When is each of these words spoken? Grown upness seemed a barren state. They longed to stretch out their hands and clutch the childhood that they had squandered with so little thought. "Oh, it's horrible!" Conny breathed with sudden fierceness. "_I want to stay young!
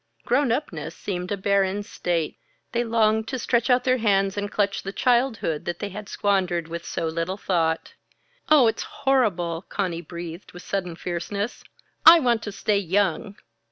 Grown 0.25 0.51
upness 0.51 0.95
seemed 0.95 1.31
a 1.31 1.37
barren 1.37 1.83
state. 1.83 2.39
They 2.71 2.83
longed 2.83 3.27
to 3.27 3.37
stretch 3.37 3.69
out 3.69 3.83
their 3.83 3.97
hands 3.99 4.35
and 4.35 4.51
clutch 4.51 4.81
the 4.81 4.91
childhood 4.91 5.65
that 5.65 5.77
they 5.77 5.89
had 5.89 6.09
squandered 6.09 6.67
with 6.67 6.83
so 6.85 7.05
little 7.05 7.37
thought. 7.37 7.93
"Oh, 8.49 8.65
it's 8.65 8.81
horrible!" 9.05 9.63
Conny 9.69 10.01
breathed 10.01 10.53
with 10.53 10.63
sudden 10.63 10.95
fierceness. 10.95 11.63
"_I 12.03 12.23
want 12.23 12.41
to 12.41 12.51
stay 12.51 12.79
young! 12.79 13.35